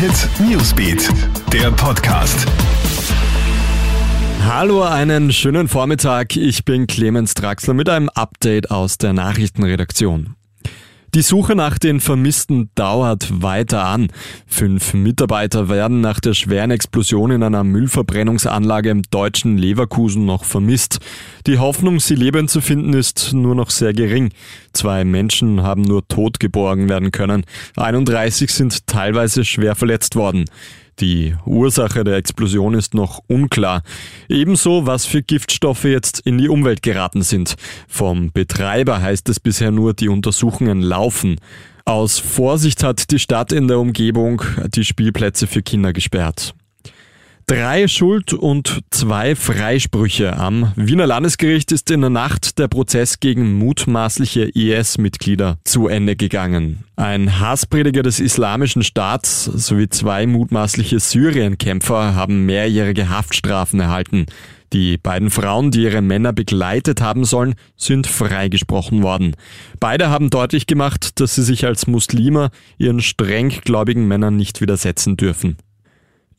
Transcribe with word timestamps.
Hit 0.00 0.30
Newsbeat, 0.40 1.10
der 1.52 1.70
Podcast. 1.72 2.46
Hallo, 4.46 4.82
einen 4.82 5.30
schönen 5.30 5.68
Vormittag. 5.68 6.36
Ich 6.36 6.64
bin 6.64 6.86
Clemens 6.86 7.34
Draxler 7.34 7.74
mit 7.74 7.90
einem 7.90 8.08
Update 8.08 8.70
aus 8.70 8.96
der 8.96 9.12
Nachrichtenredaktion. 9.12 10.36
Die 11.12 11.22
Suche 11.22 11.56
nach 11.56 11.76
den 11.76 11.98
Vermissten 11.98 12.70
dauert 12.76 13.42
weiter 13.42 13.84
an. 13.84 14.12
Fünf 14.46 14.94
Mitarbeiter 14.94 15.68
werden 15.68 16.00
nach 16.00 16.20
der 16.20 16.34
schweren 16.34 16.70
Explosion 16.70 17.32
in 17.32 17.42
einer 17.42 17.64
Müllverbrennungsanlage 17.64 18.90
im 18.90 19.02
deutschen 19.10 19.58
Leverkusen 19.58 20.24
noch 20.24 20.44
vermisst. 20.44 21.00
Die 21.48 21.58
Hoffnung, 21.58 21.98
sie 21.98 22.14
lebend 22.14 22.48
zu 22.48 22.60
finden, 22.60 22.92
ist 22.92 23.32
nur 23.32 23.56
noch 23.56 23.70
sehr 23.70 23.92
gering. 23.92 24.30
Zwei 24.72 25.04
Menschen 25.04 25.64
haben 25.64 25.82
nur 25.82 26.06
tot 26.06 26.38
geborgen 26.38 26.88
werden 26.88 27.10
können. 27.10 27.44
31 27.76 28.54
sind 28.54 28.86
teilweise 28.86 29.44
schwer 29.44 29.74
verletzt 29.74 30.14
worden. 30.14 30.44
Die 31.00 31.34
Ursache 31.46 32.04
der 32.04 32.16
Explosion 32.16 32.74
ist 32.74 32.92
noch 32.92 33.22
unklar. 33.26 33.82
Ebenso, 34.28 34.86
was 34.86 35.06
für 35.06 35.22
Giftstoffe 35.22 35.84
jetzt 35.84 36.20
in 36.20 36.36
die 36.36 36.48
Umwelt 36.48 36.82
geraten 36.82 37.22
sind. 37.22 37.56
Vom 37.88 38.32
Betreiber 38.32 39.00
heißt 39.00 39.28
es 39.30 39.40
bisher 39.40 39.70
nur, 39.70 39.94
die 39.94 40.08
Untersuchungen 40.08 40.82
laufen. 40.82 41.36
Aus 41.86 42.18
Vorsicht 42.18 42.82
hat 42.82 43.10
die 43.10 43.18
Stadt 43.18 43.50
in 43.50 43.66
der 43.66 43.78
Umgebung 43.78 44.42
die 44.74 44.84
Spielplätze 44.84 45.46
für 45.46 45.62
Kinder 45.62 45.92
gesperrt. 45.94 46.54
Drei 47.50 47.88
Schuld- 47.88 48.32
und 48.32 48.82
zwei 48.90 49.34
Freisprüche. 49.34 50.36
Am 50.36 50.72
Wiener 50.76 51.08
Landesgericht 51.08 51.72
ist 51.72 51.90
in 51.90 52.00
der 52.00 52.08
Nacht 52.08 52.60
der 52.60 52.68
Prozess 52.68 53.18
gegen 53.18 53.58
mutmaßliche 53.58 54.42
IS-Mitglieder 54.54 55.58
zu 55.64 55.88
Ende 55.88 56.14
gegangen. 56.14 56.84
Ein 56.94 57.40
Hassprediger 57.40 58.04
des 58.04 58.20
Islamischen 58.20 58.84
Staats 58.84 59.46
sowie 59.46 59.88
zwei 59.88 60.28
mutmaßliche 60.28 61.00
Syrienkämpfer 61.00 62.14
haben 62.14 62.46
mehrjährige 62.46 63.08
Haftstrafen 63.08 63.80
erhalten. 63.80 64.26
Die 64.72 64.96
beiden 64.96 65.30
Frauen, 65.30 65.72
die 65.72 65.82
ihre 65.82 66.02
Männer 66.02 66.32
begleitet 66.32 67.00
haben 67.00 67.24
sollen, 67.24 67.56
sind 67.76 68.06
freigesprochen 68.06 69.02
worden. 69.02 69.34
Beide 69.80 70.08
haben 70.08 70.30
deutlich 70.30 70.68
gemacht, 70.68 71.18
dass 71.18 71.34
sie 71.34 71.42
sich 71.42 71.66
als 71.66 71.88
Muslime 71.88 72.50
ihren 72.78 73.00
strenggläubigen 73.00 74.06
Männern 74.06 74.36
nicht 74.36 74.60
widersetzen 74.60 75.16
dürfen. 75.16 75.56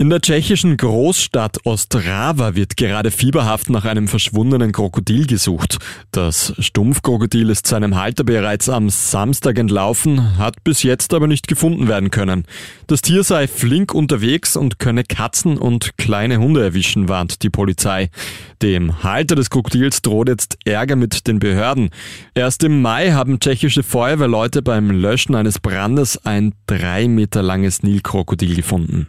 In 0.00 0.08
der 0.08 0.22
tschechischen 0.22 0.78
Großstadt 0.78 1.66
Ostrava 1.66 2.54
wird 2.54 2.78
gerade 2.78 3.10
fieberhaft 3.10 3.68
nach 3.68 3.84
einem 3.84 4.08
verschwundenen 4.08 4.72
Krokodil 4.72 5.26
gesucht. 5.26 5.76
Das 6.10 6.54
Stumpfkrokodil 6.58 7.50
ist 7.50 7.66
seinem 7.66 7.96
Halter 7.96 8.24
bereits 8.24 8.70
am 8.70 8.88
Samstag 8.88 9.58
entlaufen, 9.58 10.38
hat 10.38 10.64
bis 10.64 10.84
jetzt 10.84 11.12
aber 11.12 11.26
nicht 11.26 11.48
gefunden 11.48 11.86
werden 11.86 12.10
können. 12.10 12.46
Das 12.86 13.02
Tier 13.02 13.24
sei 13.24 13.46
flink 13.46 13.92
unterwegs 13.92 14.56
und 14.56 14.78
könne 14.78 15.04
Katzen 15.04 15.58
und 15.58 15.98
kleine 15.98 16.38
Hunde 16.38 16.64
erwischen, 16.64 17.10
warnt 17.10 17.42
die 17.42 17.50
Polizei. 17.50 18.08
Dem 18.62 19.02
Halter 19.02 19.34
des 19.34 19.50
Krokodils 19.50 20.00
droht 20.00 20.30
jetzt 20.30 20.56
Ärger 20.64 20.96
mit 20.96 21.26
den 21.26 21.40
Behörden. 21.40 21.90
Erst 22.34 22.64
im 22.64 22.80
Mai 22.80 23.10
haben 23.10 23.38
tschechische 23.38 23.82
Feuerwehrleute 23.82 24.62
beim 24.62 24.90
Löschen 24.90 25.34
eines 25.34 25.58
Brandes 25.58 26.24
ein 26.24 26.54
drei 26.66 27.06
Meter 27.06 27.42
langes 27.42 27.82
Nilkrokodil 27.82 28.56
gefunden. 28.56 29.08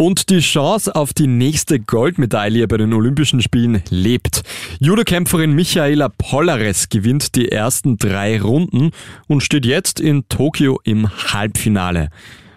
Und 0.00 0.30
die 0.30 0.40
Chance 0.40 0.96
auf 0.96 1.12
die 1.12 1.26
nächste 1.26 1.78
Goldmedaille 1.78 2.66
bei 2.66 2.78
den 2.78 2.94
Olympischen 2.94 3.42
Spielen 3.42 3.82
lebt. 3.90 4.40
Judokämpferin 4.78 5.52
Michaela 5.52 6.08
Polares 6.08 6.88
gewinnt 6.88 7.34
die 7.34 7.52
ersten 7.52 7.98
drei 7.98 8.40
Runden 8.40 8.92
und 9.28 9.42
steht 9.42 9.66
jetzt 9.66 10.00
in 10.00 10.26
Tokio 10.30 10.80
im 10.84 11.10
Halbfinale. 11.34 12.08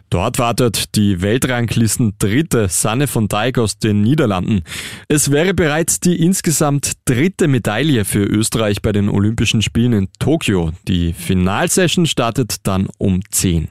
Dort 0.10 0.40
wartet 0.40 0.96
die 0.96 1.22
Weltranglisten 1.22 2.14
dritte 2.18 2.70
Sanne 2.70 3.08
von 3.08 3.28
Dijk 3.28 3.58
aus 3.58 3.78
den 3.78 4.04
Niederlanden. 4.04 4.62
Es 5.10 5.30
wäre 5.30 5.54
bereits 5.54 6.00
die 6.00 6.24
insgesamt 6.24 6.94
dritte 7.03 7.50
Medaille 7.50 8.06
für 8.06 8.24
Österreich 8.24 8.82
bei 8.82 8.94
den 8.94 9.09
Olympischen 9.09 9.62
Spielen 9.62 9.92
in 9.92 10.08
Tokio. 10.18 10.72
Die 10.88 11.12
Finalsession 11.12 12.06
startet 12.06 12.66
dann 12.66 12.88
um 13.00 13.20
10. 13.30 13.68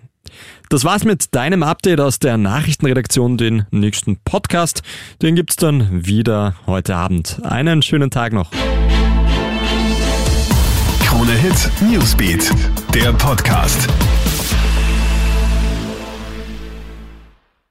Das 0.69 0.85
war's 0.85 1.05
mit 1.05 1.35
deinem 1.35 1.63
Update 1.63 2.01
aus 2.01 2.19
der 2.19 2.39
Nachrichtenredaktion. 2.39 3.37
Den 3.37 3.67
nächsten 3.71 4.17
Podcast, 4.17 4.83
den 5.21 5.35
gibt's 5.37 5.57
dann 5.57 6.07
wieder 6.07 6.55
heute 6.67 6.97
Abend. 6.97 7.41
Einen 7.45 7.83
schönen 7.83 8.11
Tag 8.11 8.33
noch. 8.33 8.51
Krone 11.05 11.33
Hit 11.33 11.71
Newsbeat, 11.83 12.51
der 12.95 13.13
Podcast. 13.13 13.89